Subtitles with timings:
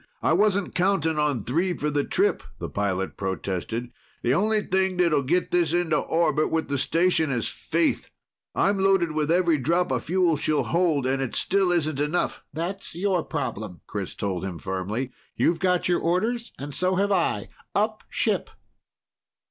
[0.23, 3.91] I wasn't counting on three for the trip," the pilot protested.
[4.23, 8.09] "The only thing that will get this into orbit with the station is faith.
[8.55, 12.95] I'm loaded with every drop of fuel she'll hold and it still isn't enough." "That's
[12.95, 15.11] your problem," Chris told him firmly.
[15.35, 17.49] "You've got your orders, and so have I.
[17.75, 18.49] Up ship!"